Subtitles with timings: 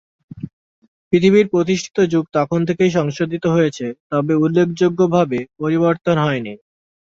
[1.13, 6.53] পৃথিবীর প্রতিষ্ঠিত যুগ তখন থেকেই সংশোধিত হয়েছে তবে উল্লেখযোগ্যভাবে পরিবর্তন হয়নি।